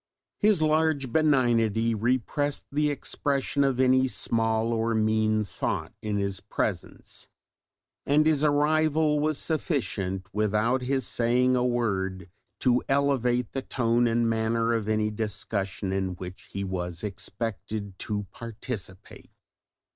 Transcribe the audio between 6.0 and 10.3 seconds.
in his presence; and his arrival was sufficient